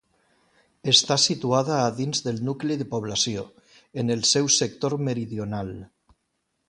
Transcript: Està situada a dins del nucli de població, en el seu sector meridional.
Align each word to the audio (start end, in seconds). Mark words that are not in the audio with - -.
Està 0.93 1.17
situada 1.23 1.75
a 1.81 1.91
dins 1.99 2.23
del 2.27 2.41
nucli 2.47 2.77
de 2.79 2.87
població, 2.95 3.43
en 4.05 4.15
el 4.17 4.25
seu 4.31 4.51
sector 4.57 4.97
meridional. 5.11 5.71